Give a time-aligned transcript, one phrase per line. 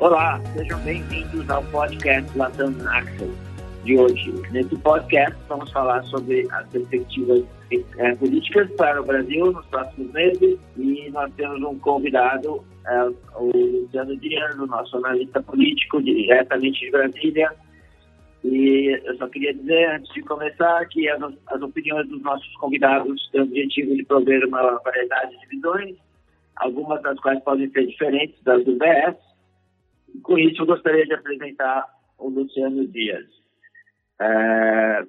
[0.00, 3.28] Olá, sejam bem-vindos ao podcast Latam Axel
[3.84, 4.32] de hoje.
[4.50, 7.44] Nesse podcast, vamos falar sobre as perspectivas
[7.98, 13.50] é, políticas para o Brasil nos próximos meses e nós temos um convidado, é, o
[13.54, 17.52] Luciano Dias, o nosso analista político, diretamente de Brasília.
[18.42, 23.28] E eu só queria dizer, antes de começar, que as, as opiniões dos nossos convidados
[23.32, 25.94] têm o objetivo de prover uma variedade de visões,
[26.56, 29.29] algumas das quais podem ser diferentes das do BS.
[30.22, 31.86] Com isso, eu gostaria de apresentar
[32.18, 33.26] o Luciano Dias.
[34.20, 35.04] É...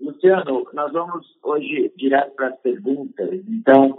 [0.00, 3.30] Luciano, nós vamos hoje direto para as perguntas.
[3.48, 3.98] Então,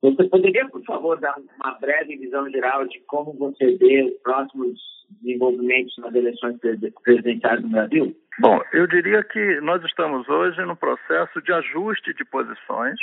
[0.00, 4.78] você poderia, por favor, dar uma breve visão geral de como você vê os próximos
[5.20, 6.56] desenvolvimentos nas eleições
[7.02, 8.16] presidenciais no Brasil?
[8.38, 12.98] Bom, eu diria que nós estamos hoje no processo de ajuste de posições.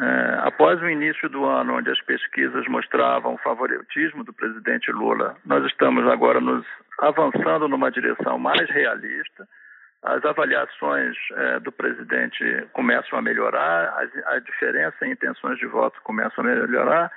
[0.00, 5.36] É, após o início do ano, onde as pesquisas mostravam o favoritismo do presidente Lula,
[5.44, 6.64] nós estamos agora nos
[6.98, 9.46] avançando numa direção mais realista
[10.02, 12.42] as avaliações é, do presidente
[12.72, 17.12] começam a melhorar, a, a, diferença em intenções de voto começa a melhorar.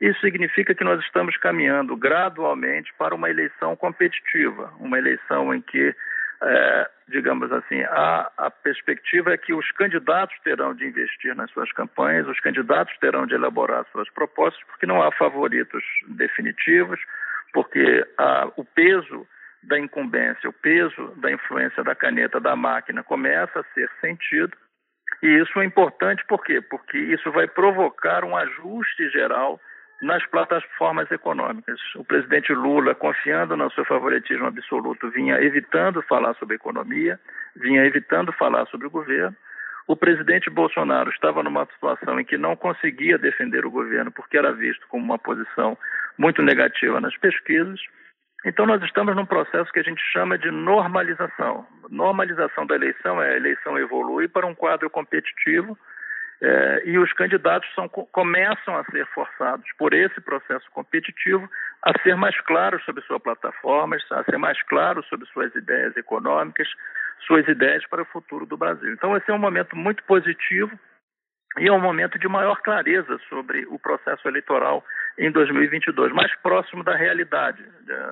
[0.00, 5.94] Isso significa que nós estamos caminhando gradualmente para uma eleição competitiva, uma eleição em que,
[6.42, 11.70] é, digamos assim, a, a perspectiva é que os candidatos terão de investir nas suas
[11.72, 17.00] campanhas, os candidatos terão de elaborar suas propostas, porque não há favoritos definitivos,
[17.52, 19.26] porque a, o peso
[19.62, 24.56] da incumbência, o peso da influência da caneta da máquina começa a ser sentido.
[25.22, 26.60] E isso é importante por quê?
[26.60, 29.60] Porque isso vai provocar um ajuste geral
[30.00, 31.80] nas plataformas econômicas.
[31.96, 37.18] O presidente Lula, confiando no seu favoritismo absoluto, vinha evitando falar sobre economia,
[37.56, 39.36] vinha evitando falar sobre o governo.
[39.88, 44.52] O presidente Bolsonaro estava numa situação em que não conseguia defender o governo porque era
[44.52, 45.76] visto como uma posição
[46.16, 47.80] muito negativa nas pesquisas.
[48.44, 51.66] Então, nós estamos num processo que a gente chama de normalização.
[51.90, 55.76] Normalização da eleição é a eleição evolui para um quadro competitivo
[56.40, 61.48] é, e os candidatos são, começam a ser forçados por esse processo competitivo
[61.82, 66.68] a ser mais claros sobre sua plataforma, a ser mais claros sobre suas ideias econômicas,
[67.26, 68.92] suas ideias para o futuro do Brasil.
[68.92, 70.78] Então, esse é um momento muito positivo
[71.58, 74.84] e é um momento de maior clareza sobre o processo eleitoral
[75.18, 77.64] em 2022, mais próximo da realidade,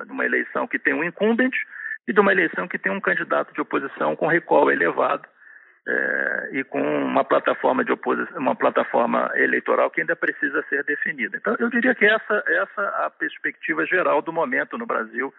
[0.05, 1.57] de uma eleição que tem um incumbente
[2.05, 5.27] e de uma eleição que tem um candidato de oposição com recall elevado
[5.87, 11.37] é, e com uma plataforma de oposição, uma plataforma eleitoral que ainda precisa ser definida.
[11.37, 15.33] Então, eu diria que essa essa é a perspectiva geral do momento no Brasil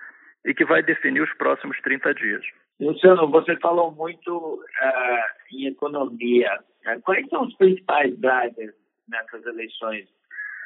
[0.46, 2.42] e que vai definir os próximos 30 dias.
[2.80, 6.58] Luciano, você falou muito uh, em economia.
[7.02, 8.72] Quais são os principais drivers
[9.06, 10.06] nessas eleições?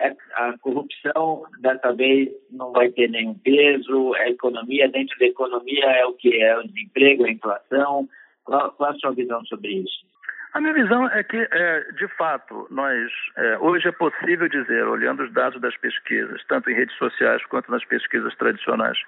[0.00, 5.84] É, a corrupção dessa vez não vai ter nenhum peso, a economia, dentro da economia
[5.86, 6.40] é o que?
[6.40, 8.08] É o desemprego, a inflação?
[8.44, 10.12] Qual, qual a sua visão sobre isso?
[10.54, 15.22] A minha visão é que, é, de fato, nós é, hoje é possível dizer, olhando
[15.22, 18.98] os dados das pesquisas, tanto em redes sociais quanto nas pesquisas tradicionais,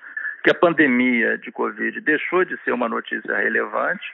[0.42, 4.04] que a pandemia de Covid deixou de ser uma notícia relevante,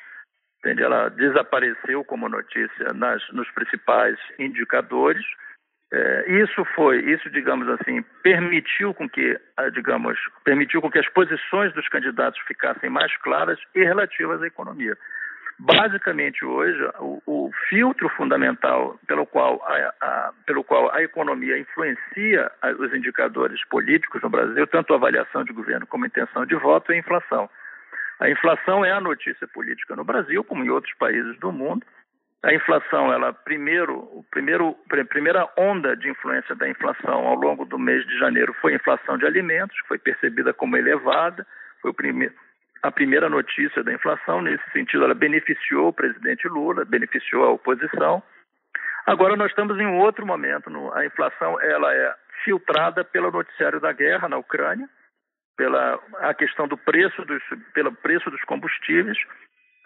[0.59, 0.83] entende?
[0.83, 5.25] ela desapareceu como notícia nas, nos principais indicadores,
[5.93, 9.39] é, isso foi, isso digamos assim, permitiu com que,
[9.73, 14.97] digamos, permitiu com que as posições dos candidatos ficassem mais claras e relativas à economia.
[15.63, 22.51] Basicamente hoje o, o filtro fundamental pelo qual a, a, pelo qual a economia influencia
[22.79, 26.93] os indicadores políticos no Brasil, tanto a avaliação de governo como a intenção de voto,
[26.93, 27.49] é a inflação.
[28.19, 31.85] A inflação é a notícia política no Brasil, como em outros países do mundo
[32.43, 37.67] a inflação, ela primeiro, o primeiro, a primeira onda de influência da inflação ao longo
[37.67, 41.47] do mês de janeiro foi a inflação de alimentos, que foi percebida como elevada,
[41.83, 42.35] foi primeiro,
[42.83, 48.23] a primeira notícia da inflação, nesse sentido ela beneficiou o presidente Lula, beneficiou a oposição.
[49.07, 52.15] Agora nós estamos em um outro momento, a inflação ela é
[52.45, 54.89] filtrada pelo noticiário da guerra na Ucrânia,
[55.57, 57.43] pela a questão do preço dos,
[57.75, 59.19] pelo preço dos combustíveis,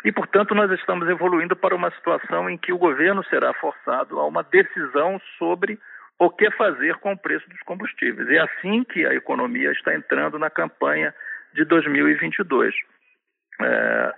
[0.05, 4.27] e, portanto, nós estamos evoluindo para uma situação em que o governo será forçado a
[4.27, 5.79] uma decisão sobre
[6.19, 8.29] o que fazer com o preço dos combustíveis.
[8.29, 11.15] É assim que a economia está entrando na campanha
[11.55, 12.75] de 2022.
[13.61, 14.15] É,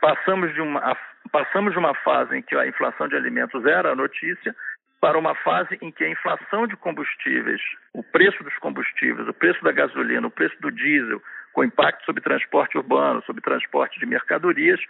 [0.00, 0.96] passamos, de uma,
[1.32, 4.54] passamos de uma fase em que a inflação de alimentos era a notícia
[5.00, 7.60] para uma fase em que a inflação de combustíveis,
[7.92, 11.22] o preço dos combustíveis, o preço da gasolina, o preço do diesel,
[11.52, 14.80] com impacto sobre transporte urbano, sobre transporte de mercadorias,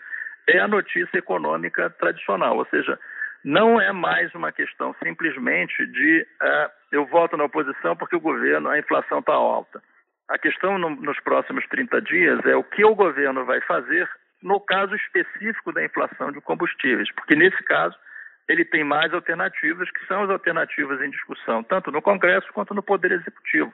[0.46, 2.98] é a notícia econômica tradicional, ou seja,
[3.44, 8.70] não é mais uma questão simplesmente de uh, eu voto na oposição porque o governo,
[8.70, 9.82] a inflação está alta.
[10.28, 14.08] A questão no, nos próximos 30 dias é o que o governo vai fazer
[14.42, 17.96] no caso específico da inflação de combustíveis, porque nesse caso
[18.48, 22.82] ele tem mais alternativas, que são as alternativas em discussão, tanto no Congresso quanto no
[22.82, 23.72] Poder Executivo.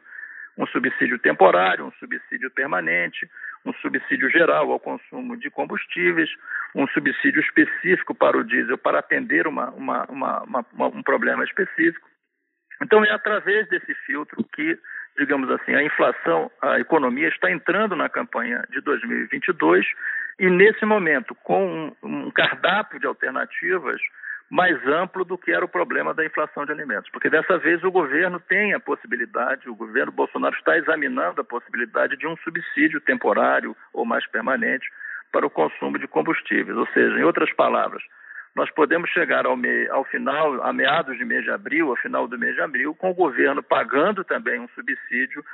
[0.56, 3.28] Um subsídio temporário, um subsídio permanente,
[3.64, 6.30] um subsídio geral ao consumo de combustíveis,
[6.74, 12.08] um subsídio específico para o diesel para atender uma, uma, uma, um problema específico.
[12.82, 14.78] Então, é através desse filtro que,
[15.20, 19.86] digamos assim, a inflação, a economia está entrando na campanha de 2022
[20.38, 24.00] e, nesse momento, com um, cardápio de alternativas
[24.48, 27.10] mais amplo do que era o problema da inflação de alimentos.
[27.10, 32.16] Porque dessa vez o governo tem a possibilidade, o governo Bolsonaro está examinando a possibilidade
[32.16, 34.88] de um subsídio temporário ou mais permanente
[35.30, 36.76] para o consumo de combustíveis.
[36.78, 38.02] Ou seja, em outras palavras,
[38.54, 42.26] nós podemos chegar ao, me, ao final, a meados de mês de abril, ao final
[42.26, 45.44] do mês de abril, com o governo pagando também um subsídio,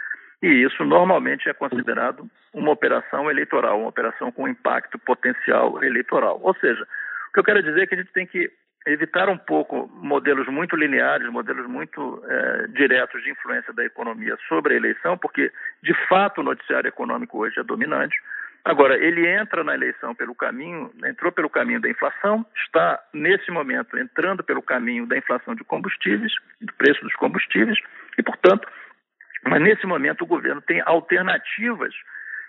[0.43, 6.41] e isso normalmente é considerado uma operação eleitoral, uma operação com impacto potencial eleitoral.
[6.43, 8.51] Ou seja, o que eu quero dizer é que a gente tem que
[8.87, 14.75] evitar um pouco modelos muito lineares, modelos muito é, diretos de influência da economia sobre
[14.75, 15.51] a eleição, porque
[15.83, 18.17] de fato o noticiário econômico hoje é dominante.
[18.67, 23.97] Agora, ele entra na eleição pelo caminho, entrou pelo caminho da inflação, está nesse momento
[23.97, 27.79] entrando pelo caminho da inflação de combustíveis, do preço dos combustíveis,
[28.19, 28.67] e portanto,
[29.45, 31.95] mas nesse momento o governo tem alternativas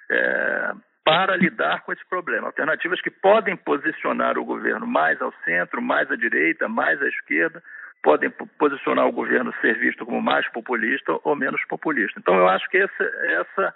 [0.09, 0.71] é,
[1.05, 2.47] para lidar com esse problema.
[2.47, 7.61] Alternativas que podem posicionar o governo mais ao centro, mais à direita, mais à esquerda,
[8.01, 12.19] podem posicionar o governo ser visto como mais populista ou menos populista.
[12.19, 13.75] Então, eu acho que essa, essa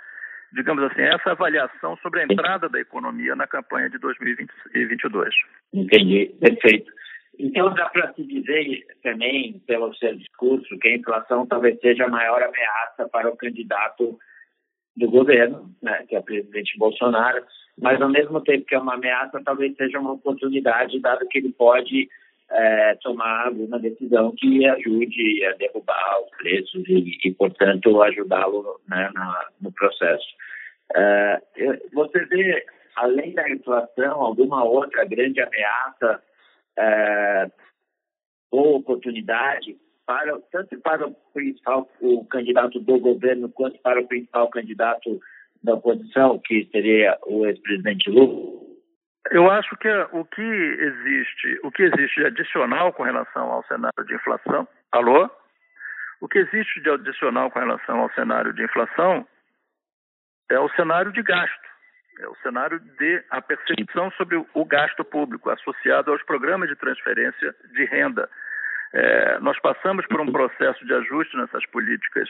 [0.54, 5.34] digamos assim, essa avaliação sobre a entrada da economia na campanha de 2022.
[5.74, 6.92] Entendi, perfeito.
[7.40, 12.10] Então, dá para se dizer também, pelo seu discurso, que a inflação talvez seja a
[12.10, 14.18] maior ameaça para o candidato
[14.96, 17.44] do governo, né, que é o presidente Bolsonaro,
[17.80, 21.54] mas ao mesmo tempo que é uma ameaça, talvez seja uma oportunidade, dado que ele
[21.54, 22.10] pode
[22.52, 29.10] é, tomar alguma decisão que ajude a derrubar os preços e, e portanto, ajudá-lo né,
[29.62, 30.28] no processo.
[30.94, 31.42] É,
[31.94, 32.66] você vê,
[32.96, 36.22] além da inflação, alguma outra grande ameaça
[36.78, 37.52] é,
[38.52, 44.50] ou oportunidade para, tanto para o principal o candidato do governo quanto para o principal
[44.50, 45.22] candidato
[45.64, 48.71] da oposição, que seria o ex-presidente Lula?
[49.30, 54.04] Eu acho que o que existe, o que existe de adicional com relação ao cenário
[54.06, 55.30] de inflação, alô?
[56.20, 59.28] O que existe de adicional com relação ao cenário de inflação
[60.50, 61.70] é o cenário de gasto,
[62.20, 67.56] é o cenário de a percepção sobre o gasto público associado aos programas de transferência
[67.74, 68.30] de renda
[68.94, 72.30] é, nós passamos por um processo de ajuste nessas políticas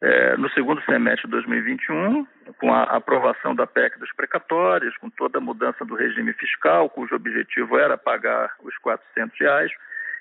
[0.00, 2.26] é, no segundo semestre de 2021,
[2.58, 7.14] com a aprovação da PEC dos precatórios, com toda a mudança do regime fiscal, cujo
[7.14, 9.72] objetivo era pagar os 400 reais,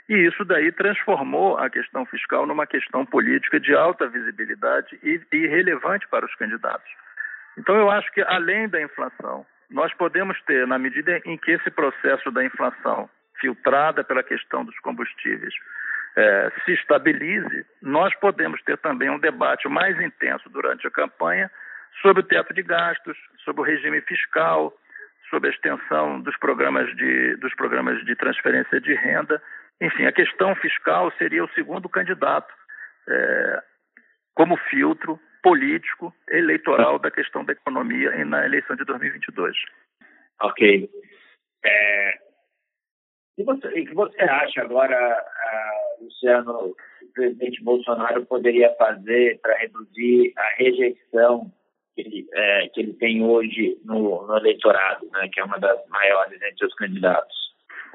[0.09, 5.47] e isso daí transformou a questão fiscal numa questão política de alta visibilidade e, e
[5.47, 6.89] relevante para os candidatos.
[7.57, 11.69] Então, eu acho que, além da inflação, nós podemos ter, na medida em que esse
[11.69, 15.53] processo da inflação filtrada pela questão dos combustíveis
[16.17, 21.49] é, se estabilize, nós podemos ter também um debate mais intenso durante a campanha
[22.01, 24.73] sobre o teto de gastos, sobre o regime fiscal,
[25.29, 29.39] sobre a extensão dos programas de, dos programas de transferência de renda.
[29.79, 32.51] Enfim, a questão fiscal seria o segundo candidato
[33.07, 33.63] é,
[34.33, 39.55] como filtro político, eleitoral da questão da economia na eleição de 2022.
[40.41, 40.89] Ok.
[41.63, 42.26] É,
[43.37, 45.23] e você, o que você acha agora,
[46.01, 46.75] Luciano, o
[47.13, 51.51] presidente Bolsonaro poderia fazer para reduzir a rejeição
[51.95, 55.87] que ele, é, que ele tem hoje no, no, eleitorado, né, que é uma das
[55.89, 57.35] maiores entre os candidatos?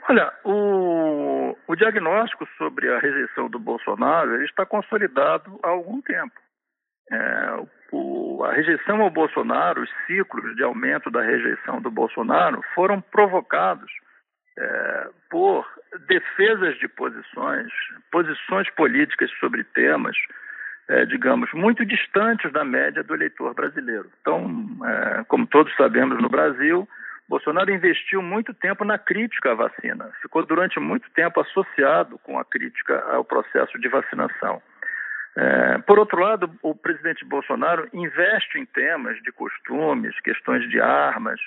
[0.08, 6.34] Olha, o, o diagnóstico sobre a rejeição do Bolsonaro está consolidado há algum tempo.
[7.10, 13.00] É, o, a rejeição ao Bolsonaro, os ciclos de aumento da rejeição do Bolsonaro foram
[13.00, 13.90] provocados
[14.58, 15.66] é, por
[16.06, 17.72] defesas de posições,
[18.10, 20.16] posições políticas sobre temas,
[20.88, 24.10] é, digamos, muito distantes da média do eleitor brasileiro.
[24.20, 26.88] Então, é, como todos sabemos no Brasil,
[27.28, 32.44] Bolsonaro investiu muito tempo na crítica à vacina, ficou durante muito tempo associado com a
[32.44, 34.60] crítica ao processo de vacinação.
[35.34, 41.40] É, por outro lado, o presidente Bolsonaro investe em temas de costumes, questões de armas,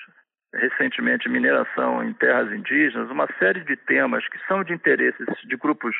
[0.54, 5.94] recentemente mineração em terras indígenas, uma série de temas que são de interesses de grupos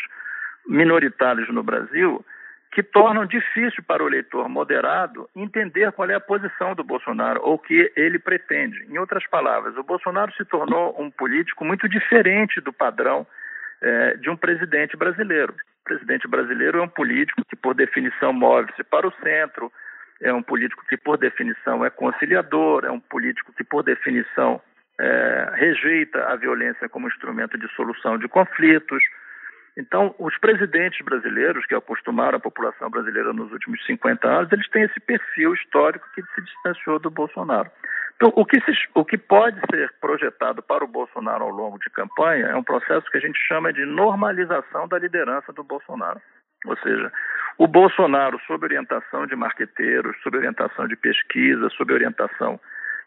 [0.67, 2.25] minoritários no Brasil
[2.73, 7.55] que tornam difícil para o eleitor moderado entender qual é a posição do Bolsonaro ou
[7.55, 8.85] o que ele pretende.
[8.91, 13.26] Em outras palavras, o Bolsonaro se tornou um político muito diferente do padrão
[13.81, 15.55] é, de um presidente brasileiro.
[15.55, 19.73] O presidente brasileiro é um político que, por definição, move-se para o centro,
[20.23, 24.61] é um político que, por definição, é conciliador, é um político que, por definição,
[24.99, 29.02] é, rejeita a violência como instrumento de solução de conflitos
[29.76, 34.85] então, os presidentes brasileiros que acostumaram a população brasileira nos últimos 50 anos, eles têm
[34.85, 37.70] esse perfil histórico que se distanciou do Bolsonaro.
[38.16, 41.90] Então, o que, se, o que pode ser projetado para o Bolsonaro ao longo de
[41.90, 46.23] campanha é um processo que a gente chama de normalização da liderança do Bolsonaro.
[46.64, 47.12] Ou seja,
[47.58, 52.60] o Bolsonaro, sob orientação de marqueteiros, sob orientação de pesquisa, sob orientação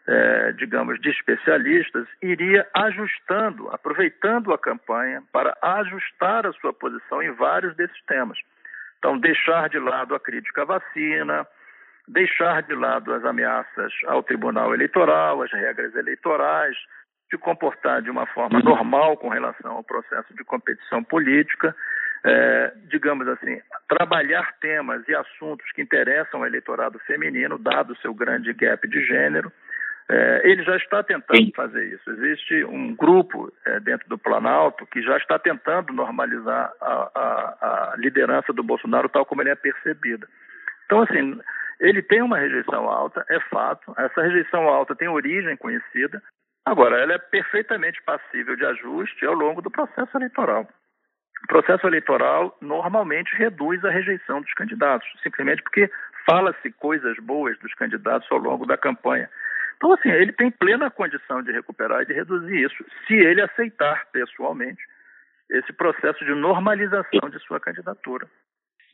[0.08, 7.30] é, digamos, de especialistas, iria ajustando, aproveitando a campanha para ajustar a sua posição em
[7.32, 8.38] vários desses temas.
[8.98, 11.46] Então, deixar de lado a crítica à vacina,
[12.08, 16.76] deixar de lado as ameaças ao Tribunal Eleitoral, as regras eleitorais,
[17.30, 21.74] se comportar de uma forma normal com relação ao processo de competição política,
[22.24, 28.12] é, digamos assim, trabalhar temas e assuntos que interessam ao eleitorado feminino, dado o seu
[28.12, 29.50] grande gap de gênero,
[30.10, 32.10] é, ele já está tentando fazer isso.
[32.10, 37.96] Existe um grupo é, dentro do Planalto que já está tentando normalizar a, a, a,
[37.96, 40.26] liderança do Bolsonaro tal como ele é percebida.
[40.84, 41.40] Então, assim,
[41.78, 43.94] ele tem uma rejeição alta, é fato.
[43.96, 46.20] Essa rejeição alta tem origem conhecida.
[46.66, 50.68] Agora, ela é perfeitamente passível de ajuste ao longo do processo eleitoral.
[51.44, 55.90] O processo eleitoral normalmente reduz a rejeição dos candidatos, simplesmente porque
[56.26, 59.28] fala-se coisas boas dos candidatos ao longo da campanha.
[59.76, 64.06] Então, assim, ele tem plena condição de recuperar e de reduzir isso, se ele aceitar
[64.12, 64.82] pessoalmente
[65.50, 68.28] esse processo de normalização de sua candidatura.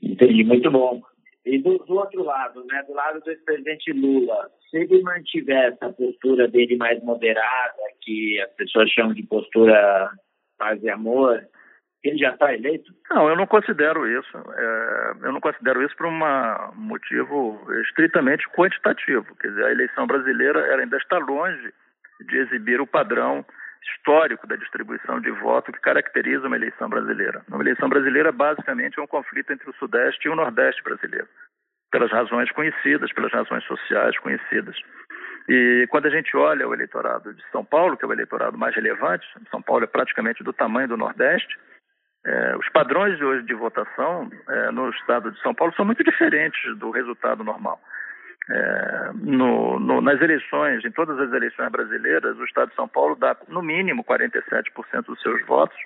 [0.00, 1.02] Entendi, muito bom.
[1.44, 5.92] E do, do outro lado, né, do lado do ex-presidente Lula, se ele mantiver essa
[5.92, 10.10] postura dele mais moderada, que as pessoas chamam de postura
[10.58, 11.46] paz e amor,
[12.08, 12.92] ele já está eleito?
[13.10, 14.36] Não, eu não considero isso.
[14.36, 16.18] É, eu não considero isso por um
[16.74, 19.34] motivo estritamente quantitativo.
[19.36, 21.72] Quer dizer, a eleição brasileira ainda está longe
[22.20, 23.44] de exibir o padrão
[23.94, 27.42] histórico da distribuição de voto que caracteriza uma eleição brasileira.
[27.48, 31.28] Uma eleição brasileira, basicamente, é um conflito entre o Sudeste e o Nordeste brasileiro,
[31.90, 34.76] pelas razões conhecidas, pelas razões sociais conhecidas.
[35.48, 38.74] E quando a gente olha o eleitorado de São Paulo, que é o eleitorado mais
[38.74, 41.56] relevante, São Paulo é praticamente do tamanho do Nordeste,
[42.26, 46.02] é, os padrões de hoje de votação é, no estado de São Paulo são muito
[46.02, 47.80] diferentes do resultado normal.
[48.50, 53.14] É, no, no, nas eleições, em todas as eleições brasileiras, o estado de São Paulo
[53.14, 55.76] dá no mínimo 47% dos seus votos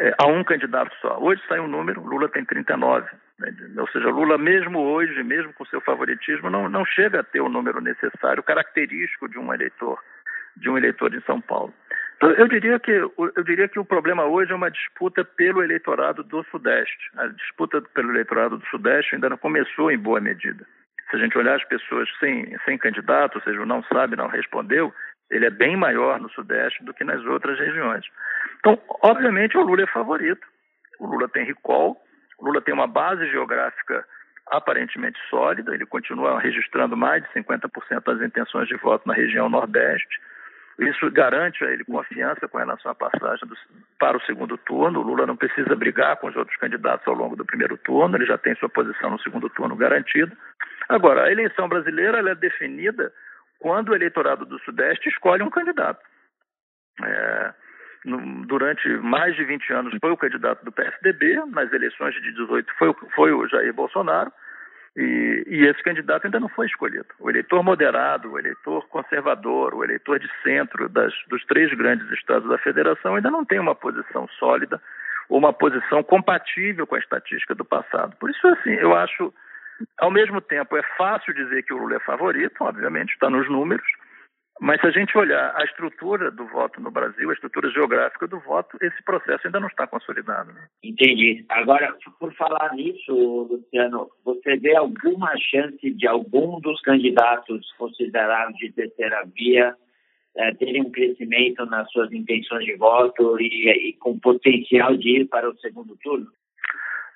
[0.00, 1.16] é, a um candidato só.
[1.20, 3.08] Hoje sai um número, Lula tem 39.
[3.38, 3.54] Né?
[3.78, 7.48] Ou seja, Lula, mesmo hoje, mesmo com seu favoritismo, não, não chega a ter o
[7.48, 9.98] número necessário, característico de um eleitor,
[10.56, 11.72] de um eleitor de São Paulo.
[12.22, 16.44] Eu diria que eu diria que o problema hoje é uma disputa pelo eleitorado do
[16.44, 17.10] Sudeste.
[17.16, 20.64] A disputa pelo eleitorado do Sudeste ainda não começou em boa medida.
[21.10, 24.28] Se a gente olhar as pessoas sem, sem candidato, ou seja, o não sabe, não
[24.28, 24.94] respondeu,
[25.32, 28.04] ele é bem maior no Sudeste do que nas outras regiões.
[28.60, 30.46] Então, obviamente, o Lula é favorito.
[31.00, 32.00] O Lula tem recall,
[32.38, 34.04] o Lula tem uma base geográfica
[34.46, 37.68] aparentemente sólida, ele continua registrando mais de 50%
[38.04, 40.20] das intenções de voto na região Nordeste.
[40.78, 43.54] Isso garante a ele confiança com relação à passagem do,
[43.98, 45.00] para o segundo turno.
[45.00, 48.26] O Lula não precisa brigar com os outros candidatos ao longo do primeiro turno, ele
[48.26, 50.36] já tem sua posição no segundo turno garantida.
[50.88, 53.12] Agora, a eleição brasileira é definida
[53.58, 56.00] quando o eleitorado do Sudeste escolhe um candidato.
[57.02, 57.54] É,
[58.04, 62.72] no, durante mais de 20 anos foi o candidato do PSDB, nas eleições de 18
[62.78, 64.32] foi, foi o Jair Bolsonaro,
[64.96, 67.06] e, e, esse candidato ainda não foi escolhido.
[67.18, 72.48] O eleitor moderado, o eleitor conservador, o eleitor de centro das, dos três grandes estados
[72.48, 74.80] da federação ainda não tem uma posição sólida
[75.30, 78.14] ou uma posição compatível com a estatística do passado.
[78.20, 79.32] Por isso, assim, eu acho,
[79.98, 83.86] ao mesmo tempo, é fácil dizer que o Lula é favorito, obviamente, está nos números,
[84.62, 88.38] mas se a gente olhar a estrutura do voto no Brasil, a estrutura geográfica do
[88.38, 90.52] voto, esse processo ainda não está consolidado.
[90.52, 90.68] Né?
[90.84, 91.44] Entendi.
[91.48, 93.12] Agora, por falar nisso,
[93.50, 99.74] Luciano, você vê alguma chance de algum dos candidatos considerados de terceira via
[100.36, 105.24] é, terem um crescimento nas suas intenções de voto e, e com potencial de ir
[105.24, 106.28] para o segundo turno?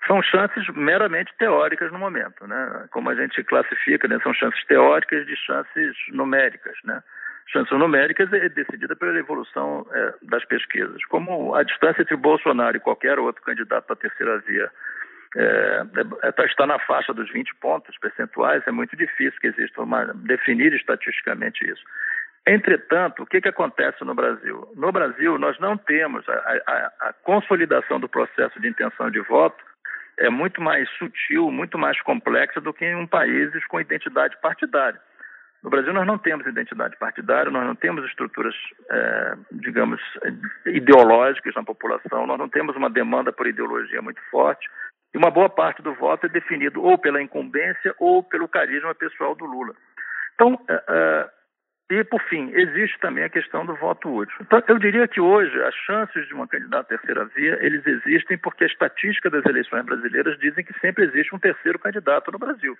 [0.07, 2.87] são chances meramente teóricas no momento, né?
[2.93, 4.21] Como a gente classifica, né?
[4.23, 7.03] são chances teóricas de chances numéricas, né?
[7.49, 11.05] Chances numéricas é decidida pela evolução é, das pesquisas.
[11.07, 14.71] Como a distância entre Bolsonaro e qualquer outro candidato à terceira via
[15.37, 15.83] é,
[16.23, 20.73] é, está na faixa dos 20 pontos percentuais, é muito difícil que exista uma, definir
[20.73, 21.83] estatisticamente isso.
[22.47, 24.69] Entretanto, o que, que acontece no Brasil?
[24.77, 29.63] No Brasil, nós não temos a, a, a consolidação do processo de intenção de voto
[30.19, 35.01] é muito mais sutil, muito mais complexa do que em países com identidade partidária.
[35.67, 38.55] No Brasil, nós não temos identidade partidária, nós não temos estruturas,
[38.89, 40.01] é, digamos,
[40.65, 44.71] ideológicas na população, nós não temos uma demanda por ideologia muito forte,
[45.13, 49.35] e uma boa parte do voto é definido ou pela incumbência ou pelo carisma pessoal
[49.35, 49.75] do Lula.
[50.37, 51.31] Então, é, é,
[51.91, 54.37] e, por fim, existe também a questão do voto útil.
[54.43, 58.63] Então, eu diria que hoje as chances de uma candidata terceira via, eles existem porque
[58.63, 62.79] a estatística das eleições brasileiras dizem que sempre existe um terceiro candidato no Brasil.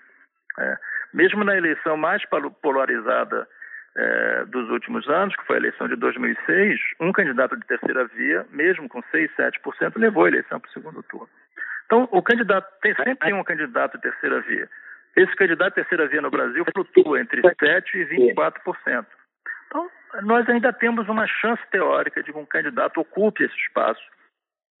[0.59, 0.77] É,
[1.13, 2.23] mesmo na eleição mais
[2.61, 3.47] polarizada
[3.95, 8.45] é, dos últimos anos, que foi a eleição de 2006, um candidato de terceira via,
[8.51, 11.29] mesmo com 6, 7%, levou a eleição para o segundo turno.
[11.85, 14.69] Então, o candidato tem sempre tem um candidato de terceira via.
[15.15, 19.05] Esse candidato terceira via no Brasil flutua entre 7% e 24%.
[19.67, 19.89] Então,
[20.21, 24.01] nós ainda temos uma chance teórica de que um candidato ocupe esse espaço,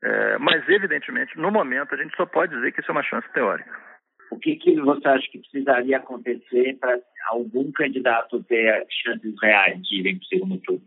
[0.03, 3.27] é, mas, evidentemente, no momento, a gente só pode dizer que isso é uma chance
[3.33, 3.86] teórica.
[4.29, 10.01] O que, que você acha que precisaria acontecer para algum candidato ter chances reais de
[10.01, 10.83] ir para o segundo turno?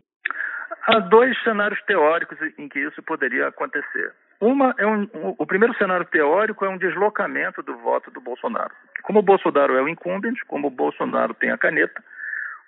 [0.87, 4.13] Há dois cenários teóricos em que isso poderia acontecer.
[4.39, 5.07] Uma é um,
[5.37, 8.71] o primeiro cenário teórico é um deslocamento do voto do Bolsonaro.
[9.03, 12.03] Como o Bolsonaro é o incumbent, como o Bolsonaro tem a caneta,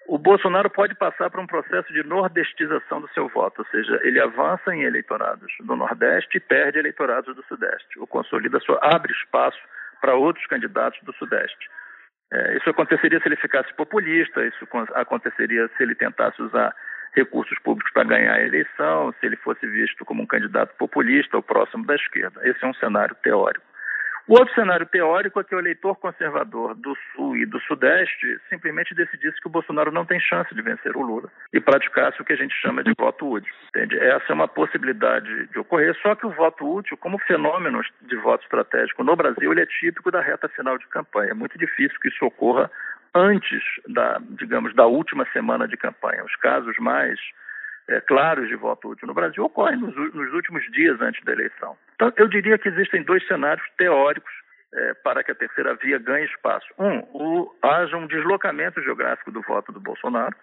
[0.07, 4.19] o Bolsonaro pode passar por um processo de nordestização do seu voto, ou seja, ele
[4.19, 7.97] avança em eleitorados do Nordeste e perde eleitorados do Sudeste.
[7.97, 9.59] O consolida sua, abre espaço
[10.03, 11.69] para outros candidatos do Sudeste.
[12.33, 16.75] É, isso aconteceria se ele ficasse populista, isso aconteceria se ele tentasse usar
[17.15, 21.43] recursos públicos para ganhar a eleição, se ele fosse visto como um candidato populista ou
[21.43, 22.41] próximo da esquerda.
[22.43, 23.65] Esse é um cenário teórico.
[24.25, 28.95] O outro cenário teórico é que o eleitor conservador do Sul e do Sudeste simplesmente
[28.95, 32.31] decidisse que o Bolsonaro não tem chance de vencer o Lula e praticasse o que
[32.31, 33.53] a gente chama de voto útil.
[33.67, 33.99] Entende?
[33.99, 38.43] Essa é uma possibilidade de ocorrer, só que o voto útil, como fenômeno de voto
[38.43, 41.31] estratégico no Brasil, ele é típico da reta final de campanha.
[41.31, 42.71] É muito difícil que isso ocorra
[43.13, 46.23] antes da, digamos, da última semana de campanha.
[46.23, 47.19] Os casos mais
[47.89, 51.77] é, claros de voto útil no Brasil ocorrem nos, nos, últimos dias antes da eleição.
[51.95, 54.31] Então, eu diria que existem dois cenários teóricos
[54.73, 56.67] é, para que a terceira via ganhe espaço.
[56.79, 60.35] Um, o, haja um deslocamento geográfico do voto do Bolsonaro,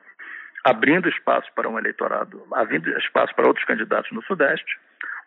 [0.64, 4.78] abrindo espaço para um eleitorado, abrindo espaço para outros candidatos no Sudeste,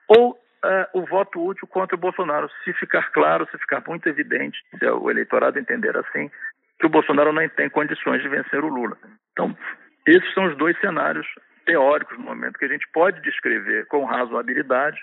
[0.07, 4.57] ou Uh, o voto útil contra o Bolsonaro, se ficar claro, se ficar muito evidente,
[4.79, 6.31] se o eleitorado entender assim,
[6.79, 8.97] que o Bolsonaro não tem condições de vencer o Lula.
[9.33, 9.53] Então,
[10.07, 11.27] esses são os dois cenários
[11.65, 14.99] teóricos no momento que a gente pode descrever com razoabilidade,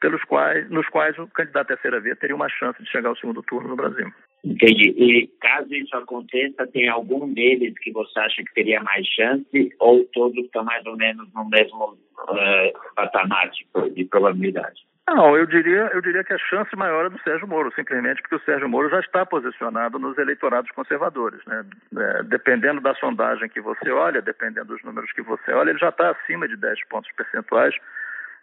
[0.00, 3.16] pelos quais, nos quais o candidato à terceira via teria uma chance de chegar ao
[3.16, 4.10] segundo turno no Brasil.
[4.42, 4.94] Entendi.
[4.96, 10.04] E caso isso aconteça, tem algum deles que você acha que teria mais chance ou
[10.06, 14.80] todos estão mais ou menos no mesmo uh, patamar de, de probabilidade?
[15.12, 18.36] Não, eu diria, eu diria que a chance maior é do Sérgio Moro, simplesmente porque
[18.36, 21.40] o Sérgio Moro já está posicionado nos eleitorados conservadores.
[21.46, 21.64] Né?
[21.98, 25.88] É, dependendo da sondagem que você olha, dependendo dos números que você olha, ele já
[25.88, 27.74] está acima de 10 pontos percentuais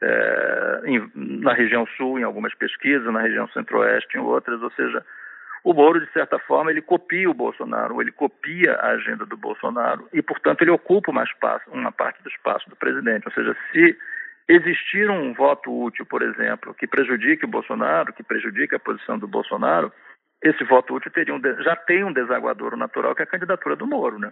[0.01, 4.61] é, em, na região sul, em algumas pesquisas, na região centro-oeste, em outras.
[4.61, 5.05] Ou seja,
[5.63, 10.09] o Moro, de certa forma, ele copia o Bolsonaro, ele copia a agenda do Bolsonaro
[10.11, 13.25] e, portanto, ele ocupa uma, espaço, uma parte do espaço do presidente.
[13.25, 13.97] Ou seja, se
[14.47, 19.27] existir um voto útil, por exemplo, que prejudique o Bolsonaro, que prejudique a posição do
[19.27, 19.91] Bolsonaro,
[20.43, 23.87] esse voto útil teria um, já tem um desaguadouro natural, que é a candidatura do
[23.87, 24.31] Moro, né?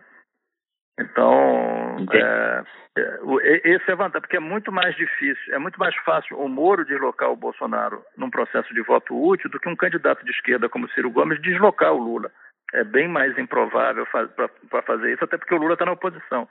[0.97, 2.63] Então, é,
[2.97, 6.85] é, esse é vantagem, porque é muito mais difícil, é muito mais fácil o Moro
[6.85, 10.89] deslocar o Bolsonaro num processo de voto útil do que um candidato de esquerda como
[10.91, 12.31] Ciro Gomes deslocar o Lula.
[12.73, 16.47] É bem mais improvável para fazer isso, até porque o Lula está na oposição.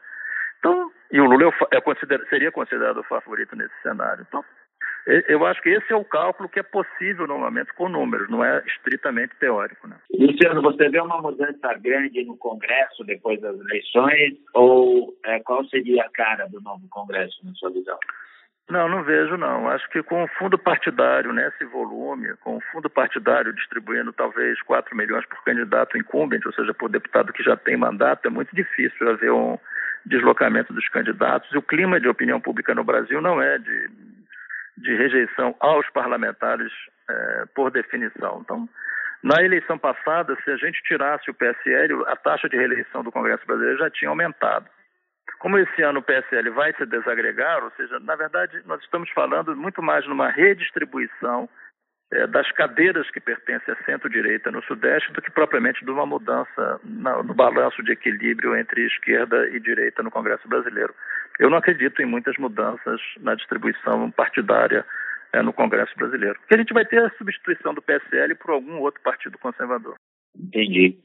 [0.58, 4.26] Então, e o Lula é, é consider, seria considerado o favorito nesse cenário.
[4.26, 4.44] Então,
[5.28, 8.60] eu acho que esse é o cálculo que é possível normalmente com números, não é
[8.66, 9.86] estritamente teórico.
[9.86, 9.94] Né?
[10.18, 16.02] Luciano, você vê uma mudança grande no Congresso depois das eleições ou é, qual seria
[16.02, 17.98] a cara do novo Congresso, na sua visão?
[18.68, 19.68] Não, não vejo não.
[19.68, 24.96] Acho que com o fundo partidário nesse volume, com o fundo partidário distribuindo talvez 4
[24.96, 29.10] milhões por candidato incumbente, ou seja, por deputado que já tem mandato, é muito difícil
[29.10, 29.58] haver um,
[30.06, 31.50] deslocamento dos candidatos.
[31.52, 33.90] E o clima de opinião pública no Brasil não é de,
[34.78, 36.72] de rejeição aos parlamentares
[37.08, 38.40] é, por definição.
[38.42, 38.68] Então,
[39.22, 43.46] na eleição passada, se a gente tirasse o PSL, a taxa de reeleição do Congresso
[43.46, 44.66] Brasileiro já tinha aumentado.
[45.38, 49.56] Como esse ano o PSL vai se desagregar, ou seja, na verdade, nós estamos falando
[49.56, 51.48] muito mais numa redistribuição
[52.12, 56.80] é, das cadeiras que pertencem à centro-direita no Sudeste do que propriamente de uma mudança
[56.84, 60.94] na, no balanço de equilíbrio entre esquerda e direita no Congresso brasileiro.
[61.38, 64.84] Eu não acredito em muitas mudanças na distribuição partidária
[65.32, 66.38] é, no Congresso brasileiro.
[66.40, 69.96] Porque a gente vai ter a substituição do PSL por algum outro partido conservador.
[70.36, 70.98] Entendi.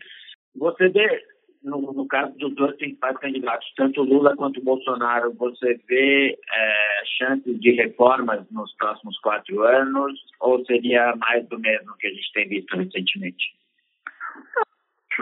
[0.56, 1.24] Você vê
[1.64, 7.60] no, no, caso dos dois principais candidatos, tanto Lula quanto Bolsonaro, você vê é, chances
[7.60, 12.48] de reformas nos próximos quatro anos ou seria mais do mesmo que a gente tem
[12.48, 13.60] visto recentemente?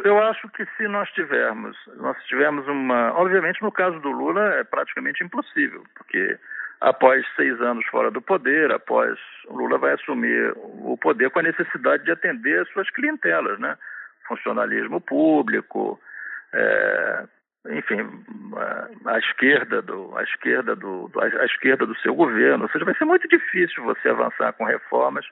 [0.04, 4.64] Eu acho que se nós tivermos, nós tivermos uma, obviamente no caso do Lula é
[4.64, 6.38] praticamente impossível, porque
[6.82, 11.44] após seis anos fora do poder, após o Lula vai assumir o poder com a
[11.44, 13.76] necessidade de atender as suas clientelas, né?
[14.28, 16.00] Funcionalismo público,
[16.54, 17.24] é,
[17.70, 18.00] enfim,
[18.56, 22.96] a, a, esquerda do, a esquerda do, a esquerda do seu governo, ou seja, vai
[22.96, 25.26] ser muito difícil você avançar com reformas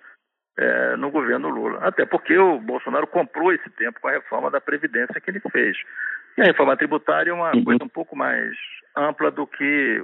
[0.58, 4.62] é, no governo Lula, até porque o Bolsonaro comprou esse tempo com a reforma da
[4.62, 5.78] previdência que ele fez.
[6.38, 7.64] E a reforma tributária é uma uhum.
[7.64, 8.54] coisa um pouco mais
[8.98, 10.02] ampla do que,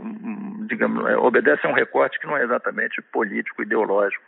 [0.68, 4.24] digamos, é, obedece a um recorte que não é exatamente político, ideológico.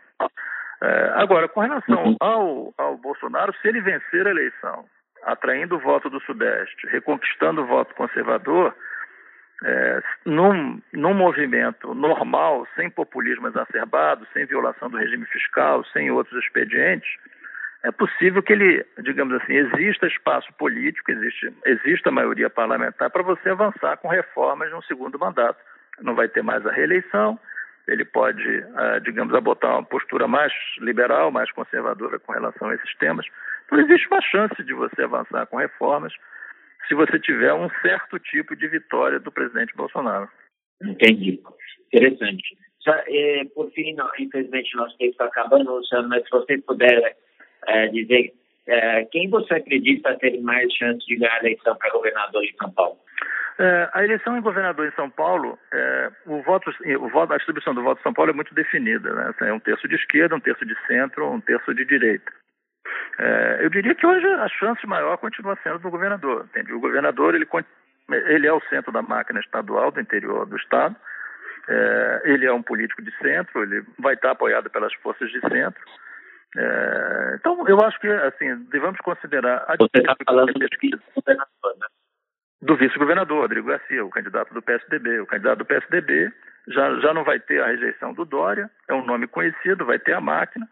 [0.82, 2.16] É, agora, com relação uhum.
[2.20, 4.84] ao, ao Bolsonaro, se ele vencer a eleição
[5.24, 8.74] atraindo o voto do Sudeste, reconquistando o voto conservador,
[9.64, 16.42] é, num, num movimento normal, sem populismo exacerbado, sem violação do regime fiscal, sem outros
[16.44, 17.08] expedientes,
[17.84, 23.50] é possível que ele, digamos assim, exista espaço político, existe, exista maioria parlamentar para você
[23.50, 25.58] avançar com reformas no segundo mandato.
[26.00, 27.38] Não vai ter mais a reeleição,
[27.86, 32.94] ele pode, ah, digamos, adotar uma postura mais liberal, mais conservadora com relação a esses
[32.96, 33.26] temas.
[33.66, 36.12] Então, existe uma chance de você avançar com reformas
[36.88, 40.28] se você tiver um certo tipo de vitória do presidente Bolsonaro.
[40.82, 41.40] Entendi.
[41.92, 42.56] Interessante.
[42.80, 47.16] Só, é, por fim, não, infelizmente, nosso tempo está acabando, Luciano, mas se você puder
[47.66, 48.32] é, dizer
[48.66, 52.70] é, quem você acredita ter mais chance de ganhar a eleição para governador em São
[52.72, 52.98] Paulo?
[53.58, 57.74] É, a eleição em governador em São Paulo, é, o voto, o voto, a distribuição
[57.74, 59.12] do voto em São Paulo é muito definida.
[59.14, 59.34] Né?
[59.42, 62.32] É um terço de esquerda, um terço de centro, um terço de direita.
[63.18, 66.44] É, eu diria que hoje a chance maior continua sendo do governador.
[66.44, 66.72] Entende?
[66.72, 67.46] O governador ele,
[68.08, 70.96] ele é o centro da máquina estadual do interior do estado.
[71.68, 73.62] É, ele é um político de centro.
[73.62, 75.82] Ele vai estar apoiado pelas forças de centro.
[76.56, 81.86] É, então, eu acho que assim devemos considerar a Você está falando do vice-governador, né?
[82.62, 85.20] Do vice-governador, Rodrigo Garcia, o candidato do PSDB.
[85.20, 86.32] O candidato do PSDB
[86.68, 90.14] já, já não vai ter a rejeição do Dória, é um nome conhecido, vai ter
[90.14, 90.66] a máquina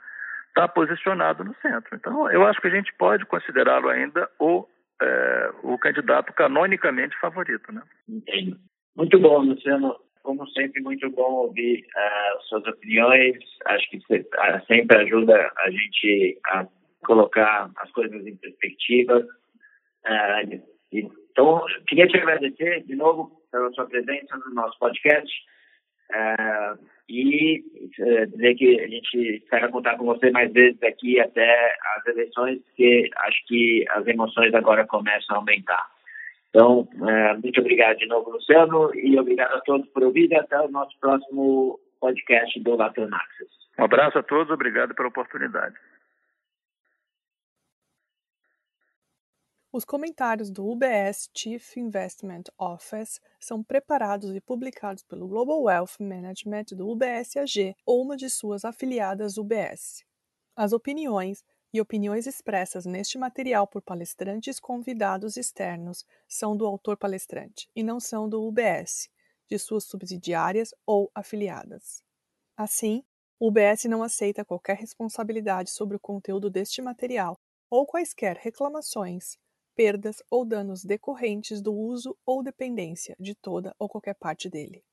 [0.52, 1.96] está posicionado no centro.
[1.96, 4.66] Então, eu acho que a gente pode considerá-lo ainda o,
[5.00, 7.72] é, o candidato canonicamente favorito.
[7.72, 7.82] Né?
[8.08, 8.56] Entendi.
[8.94, 9.96] Muito bom, Luciano.
[10.22, 13.36] Como sempre, muito bom ouvir uh, suas opiniões.
[13.66, 16.66] Acho que uh, sempre ajuda a gente a
[17.04, 19.18] colocar as coisas em perspectiva.
[20.06, 20.62] Uh,
[20.92, 25.32] então, queria te agradecer de novo pela sua presença no nosso podcast.
[26.12, 26.78] Uh,
[27.12, 27.62] e
[28.00, 32.58] uh, dizer que a gente espera contar com você mais vezes aqui até as eleições,
[32.62, 35.86] porque acho que as emoções agora começam a aumentar.
[36.48, 40.58] Então, uh, muito obrigado de novo, Luciano, e obrigado a todos por ouvir e até
[40.60, 43.50] o nosso próximo podcast do Access.
[43.78, 45.74] Um abraço a todos, obrigado pela oportunidade.
[49.74, 56.76] Os comentários do UBS Chief Investment Office são preparados e publicados pelo Global Wealth Management
[56.76, 60.04] do UBS AG ou uma de suas afiliadas UBS.
[60.54, 67.66] As opiniões e opiniões expressas neste material por palestrantes convidados externos são do autor palestrante
[67.74, 69.08] e não são do UBS,
[69.48, 72.04] de suas subsidiárias ou afiliadas.
[72.54, 73.02] Assim,
[73.40, 79.40] o UBS não aceita qualquer responsabilidade sobre o conteúdo deste material ou quaisquer reclamações
[79.74, 84.84] perdas ou danos decorrentes do uso ou dependência de toda ou qualquer parte dele.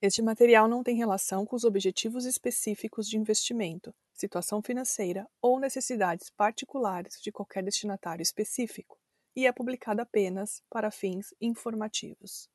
[0.00, 6.30] Este material não tem relação com os objetivos específicos de investimento, situação financeira ou necessidades
[6.30, 8.98] particulares de qualquer destinatário específico
[9.34, 12.48] e é publicado apenas para fins informativos.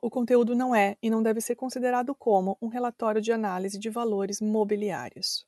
[0.00, 3.90] O conteúdo não é e não deve ser considerado como um relatório de análise de
[3.90, 5.47] valores mobiliários.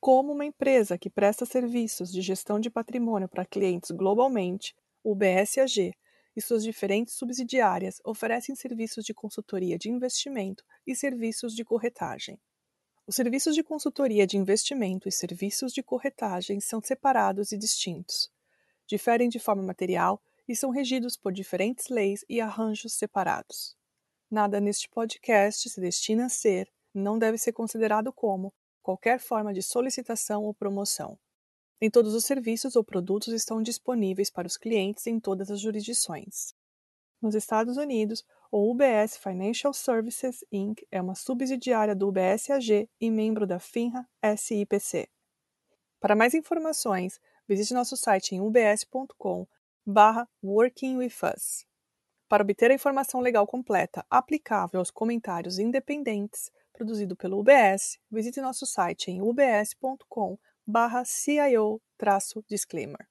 [0.00, 5.92] Como uma empresa que presta serviços de gestão de patrimônio para clientes globalmente, o BSAG
[6.36, 12.38] e suas diferentes subsidiárias oferecem serviços de consultoria de investimento e serviços de corretagem.
[13.06, 18.30] Os serviços de consultoria de investimento e serviços de corretagem são separados e distintos.
[18.86, 23.76] Diferem de forma material e são regidos por diferentes leis e arranjos separados.
[24.30, 28.52] Nada neste podcast se destina a ser, não deve ser considerado como,
[28.86, 31.18] qualquer forma de solicitação ou promoção.
[31.80, 36.54] Nem todos os serviços ou produtos estão disponíveis para os clientes em todas as jurisdições.
[37.20, 40.86] Nos Estados Unidos, o UBS Financial Services Inc.
[40.88, 45.08] é uma subsidiária do UBS AG e membro da FINRA SIPC.
[45.98, 47.18] Para mais informações,
[47.48, 49.48] visite nosso site em ubs.com
[49.84, 51.66] barra Working With Us.
[52.28, 58.66] Para obter a informação legal completa aplicável aos comentários independentes produzido pelo UBS, visite nosso
[58.66, 63.06] site em ubs.com barra CIO-disclaimer.